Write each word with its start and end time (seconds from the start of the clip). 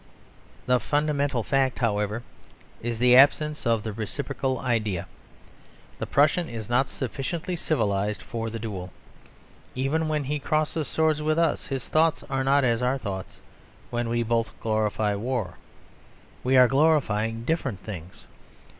The 0.65 0.79
fundamental 0.79 1.43
fact, 1.43 1.77
however, 1.77 2.23
is 2.81 2.97
the 2.97 3.15
absence 3.15 3.67
of 3.67 3.83
the 3.83 3.93
reciprocal 3.93 4.57
idea. 4.59 5.05
The 5.99 6.07
Prussian 6.07 6.49
is 6.49 6.69
not 6.71 6.89
sufficiently 6.89 7.55
civilised 7.55 8.19
for 8.23 8.49
the 8.49 8.57
duel. 8.57 8.89
Even 9.75 10.07
when 10.07 10.23
he 10.23 10.39
crosses 10.39 10.87
swords 10.87 11.21
with 11.21 11.37
us 11.37 11.67
his 11.67 11.87
thoughts 11.87 12.23
are 12.31 12.43
not 12.43 12.63
as 12.63 12.81
our 12.81 12.97
thoughts; 12.97 13.39
when 13.91 14.09
we 14.09 14.23
both 14.23 14.59
glorify 14.59 15.13
war, 15.15 15.59
we 16.43 16.57
are 16.57 16.67
glorifying 16.67 17.43
different 17.45 17.79
things. 17.83 18.25